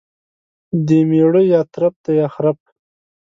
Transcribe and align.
دميړه 0.87 1.41
يا 1.51 1.61
ترپ 1.73 1.93
دى 2.03 2.11
يا 2.19 2.27
خرپ. 2.35 2.57